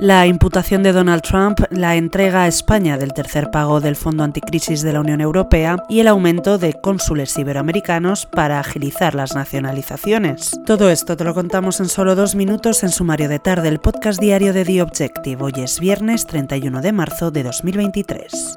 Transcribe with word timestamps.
La 0.00 0.26
imputación 0.26 0.82
de 0.82 0.92
Donald 0.92 1.20
Trump, 1.20 1.60
la 1.68 1.94
entrega 1.94 2.44
a 2.44 2.48
España 2.48 2.96
del 2.96 3.12
tercer 3.12 3.50
pago 3.50 3.82
del 3.82 3.96
Fondo 3.96 4.24
Anticrisis 4.24 4.80
de 4.80 4.94
la 4.94 5.00
Unión 5.00 5.20
Europea 5.20 5.76
y 5.90 6.00
el 6.00 6.08
aumento 6.08 6.56
de 6.56 6.72
cónsules 6.72 7.36
iberoamericanos 7.36 8.24
para 8.24 8.60
agilizar 8.60 9.14
las 9.14 9.34
nacionalizaciones. 9.34 10.58
Todo 10.64 10.88
esto 10.88 11.18
te 11.18 11.24
lo 11.24 11.34
contamos 11.34 11.80
en 11.80 11.90
solo 11.90 12.14
dos 12.14 12.34
minutos 12.34 12.82
en 12.82 12.88
sumario 12.88 13.28
de 13.28 13.40
tarde, 13.40 13.68
el 13.68 13.78
podcast 13.78 14.18
diario 14.18 14.54
de 14.54 14.64
The 14.64 14.80
Objective. 14.80 15.44
Hoy 15.44 15.52
es 15.58 15.78
viernes 15.78 16.26
31 16.26 16.80
de 16.80 16.92
marzo 16.92 17.30
de 17.30 17.42
2023. 17.42 18.54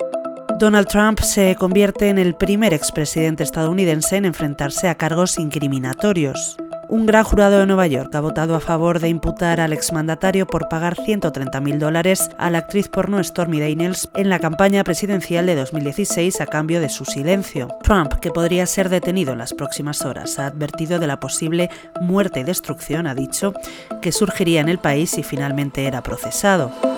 Donald 0.59 0.87
Trump 0.87 1.19
se 1.19 1.57
convierte 1.59 2.07
en 2.07 2.19
el 2.19 2.35
primer 2.35 2.73
expresidente 2.73 3.43
estadounidense 3.43 4.15
en 4.15 4.23
enfrentarse 4.23 4.87
a 4.87 4.95
cargos 4.95 5.37
incriminatorios. 5.37 6.55
Un 6.93 7.07
gran 7.07 7.23
jurado 7.23 7.57
de 7.57 7.65
Nueva 7.65 7.87
York 7.87 8.13
ha 8.13 8.21
votado 8.21 8.53
a 8.53 8.59
favor 8.59 8.99
de 8.99 9.09
imputar 9.09 9.59
al 9.59 9.73
exmandatario 9.73 10.45
por 10.45 10.69
pagar 10.69 10.95
130.000 10.95 11.79
dólares 11.79 12.29
a 12.37 12.51
la 12.51 12.59
actriz 12.59 12.87
porno 12.87 13.21
Stormy 13.23 13.59
Daniels 13.59 14.09
en 14.13 14.29
la 14.29 14.37
campaña 14.37 14.83
presidencial 14.83 15.47
de 15.47 15.55
2016 15.55 16.39
a 16.39 16.45
cambio 16.45 16.79
de 16.81 16.89
su 16.89 17.03
silencio. 17.05 17.69
Trump, 17.81 18.13
que 18.21 18.29
podría 18.29 18.67
ser 18.67 18.89
detenido 18.89 19.31
en 19.31 19.39
las 19.39 19.55
próximas 19.55 20.05
horas, 20.05 20.37
ha 20.37 20.45
advertido 20.45 20.99
de 20.99 21.07
la 21.07 21.19
posible 21.19 21.71
muerte 21.99 22.41
y 22.41 22.43
destrucción, 22.43 23.07
ha 23.07 23.15
dicho, 23.15 23.55
que 23.99 24.11
surgiría 24.11 24.61
en 24.61 24.69
el 24.69 24.77
país 24.77 25.09
si 25.09 25.23
finalmente 25.23 25.87
era 25.87 26.03
procesado. 26.03 26.92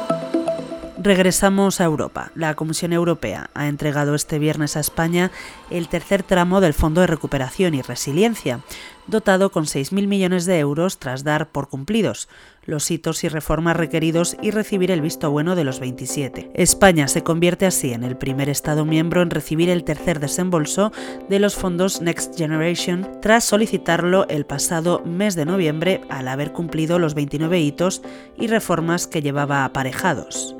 Regresamos 1.06 1.82
a 1.82 1.84
Europa. 1.84 2.32
La 2.34 2.56
Comisión 2.56 2.92
Europea 2.92 3.52
ha 3.54 3.68
entregado 3.68 4.16
este 4.16 4.40
viernes 4.40 4.76
a 4.76 4.80
España 4.80 5.30
el 5.70 5.88
tercer 5.88 6.24
tramo 6.24 6.62
del 6.62 6.74
Fondo 6.74 7.02
de 7.02 7.06
Recuperación 7.06 7.76
y 7.76 7.84
Resiliencia, 7.84 8.62
dotado 9.06 9.52
con 9.52 9.66
6.000 9.66 10.08
millones 10.08 10.48
de 10.48 10.58
euros 10.58 10.98
tras 10.98 11.24
dar 11.24 11.50
por 11.50 11.70
cumplidos 11.70 12.28
los 12.66 12.90
hitos 12.90 13.24
y 13.24 13.30
reformas 13.30 13.78
requeridos 13.78 14.36
y 14.42 14.50
recibir 14.50 14.90
el 14.90 15.02
visto 15.02 15.30
bueno 15.30 15.56
de 15.56 15.64
los 15.64 15.80
27. 15.80 16.50
España 16.56 17.08
se 17.08 17.22
convierte 17.22 17.68
así 17.68 17.94
en 17.94 18.04
el 18.04 18.18
primer 18.18 18.50
Estado 18.50 18.84
miembro 18.84 19.22
en 19.22 19.30
recibir 19.30 19.70
el 19.70 19.84
tercer 19.84 20.20
desembolso 20.20 20.92
de 21.30 21.38
los 21.38 21.54
fondos 21.54 22.02
Next 22.02 22.36
Generation 22.36 23.08
tras 23.22 23.44
solicitarlo 23.44 24.28
el 24.28 24.48
pasado 24.48 25.04
mes 25.06 25.36
de 25.36 25.46
noviembre 25.46 26.02
al 26.10 26.28
haber 26.28 26.52
cumplido 26.52 26.98
los 26.98 27.14
29 27.14 27.60
hitos 27.60 28.02
y 28.40 28.48
reformas 28.48 29.06
que 29.06 29.22
llevaba 29.22 29.66
aparejados. 29.66 30.55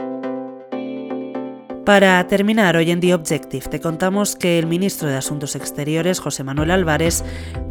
Para 1.86 2.26
terminar, 2.26 2.76
hoy 2.78 2.90
en 2.90 3.00
The 3.00 3.14
Objective 3.14 3.70
te 3.70 3.80
contamos 3.80 4.36
que 4.36 4.58
el 4.58 4.66
ministro 4.66 5.08
de 5.08 5.18
Asuntos 5.18 5.56
Exteriores, 5.56 6.20
José 6.20 6.44
Manuel 6.44 6.72
Álvarez, 6.72 7.24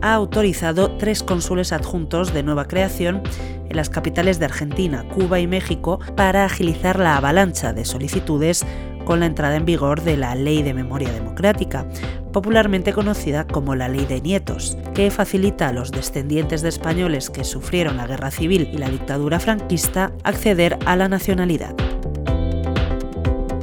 ha 0.03 0.15
autorizado 0.15 0.97
tres 0.98 1.25
cónsules 1.25 1.73
adjuntos 1.73 2.33
de 2.33 2.45
nueva 2.45 2.69
creación 2.69 3.25
en 3.69 3.77
las 3.77 3.91
capitales 3.91 4.39
de 4.39 4.45
Argentina, 4.45 5.05
Cuba 5.12 5.41
y 5.41 5.48
México 5.48 5.98
para 6.15 6.45
agilizar 6.45 7.01
la 7.01 7.17
avalancha 7.17 7.73
de 7.73 7.84
solicitudes 7.84 8.65
con 9.05 9.19
la 9.19 9.27
entrada 9.27 9.56
en 9.56 9.65
vigor 9.65 10.03
de 10.03 10.17
la 10.17 10.37
Ley 10.37 10.62
de 10.62 10.75
Memoria 10.75 11.11
Democrática, 11.11 11.84
popularmente 12.33 12.93
conocida 12.93 13.49
como 13.49 13.75
la 13.75 13.89
Ley 13.89 14.06
de 14.06 14.21
Nietos, 14.21 14.78
que 14.95 15.11
facilita 15.11 15.69
a 15.69 15.73
los 15.73 15.91
descendientes 15.91 16.62
de 16.62 16.69
españoles 16.69 17.31
que 17.31 17.43
sufrieron 17.43 17.97
la 17.97 18.06
guerra 18.06 18.31
civil 18.31 18.71
y 18.73 18.78
la 18.78 18.91
dictadura 18.91 19.41
franquista 19.41 20.12
acceder 20.23 20.78
a 20.87 20.95
la 20.95 21.09
nacionalidad. 21.09 21.75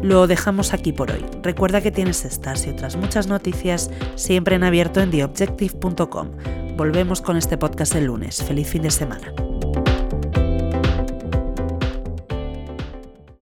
Lo 0.02 0.26
dejamos 0.28 0.74
aquí 0.74 0.92
por 0.92 1.12
hoy. 1.12 1.24
Recuerda 1.44 1.82
que 1.82 1.92
tienes 1.92 2.26
estas 2.26 2.66
y 2.66 2.70
otras 2.72 2.96
muchas 2.96 3.28
noticias 3.28 3.92
siempre 4.16 4.56
en 4.56 4.64
abierto 4.64 5.00
en 5.02 5.12
theobjective.com. 5.12 6.30
Volvemos 6.76 7.22
con 7.22 7.38
este 7.38 7.58
podcast 7.58 7.96
el 7.96 8.06
lunes. 8.06 8.44
Feliz 8.44 8.68
fin 8.68 8.82
de 8.82 8.92
semana. 8.92 9.32